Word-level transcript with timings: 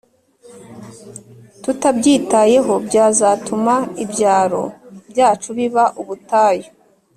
tutabyitayeho 1.63 2.73
byazatuma 2.87 3.75
ibyaro 4.03 4.63
byacu 5.11 5.49
biba 5.57 5.83
ubutayu 6.01 6.69